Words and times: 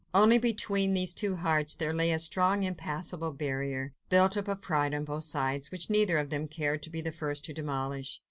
Only 0.15 0.39
between 0.39 0.95
these 0.95 1.13
two 1.13 1.35
hearts 1.35 1.75
there 1.75 1.93
lay 1.93 2.11
a 2.11 2.17
strong, 2.17 2.63
impassable 2.63 3.29
barrier, 3.31 3.93
built 4.09 4.35
up 4.35 4.47
of 4.47 4.59
pride 4.59 4.95
on 4.95 5.05
both 5.05 5.25
sides, 5.25 5.69
which 5.69 5.91
neither 5.91 6.17
of 6.17 6.31
them 6.31 6.47
cared 6.47 6.81
to 6.81 6.89
be 6.89 7.01
the 7.01 7.11
first 7.11 7.45
to 7.45 7.53
demolish. 7.53 8.19